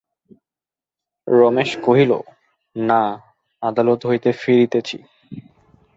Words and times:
রমেশ 1.27 1.71
কহিল, 1.85 2.11
না, 2.75 3.01
আদালত 3.63 4.01
হইতে 4.05 4.29
ফিরিতেছি। 4.31 4.97